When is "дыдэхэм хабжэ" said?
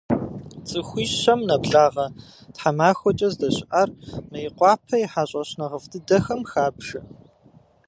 5.91-6.99